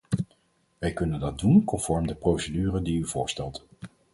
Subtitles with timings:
[0.77, 3.65] Wij kunnen dat doen conform de procedure die u voorstelt.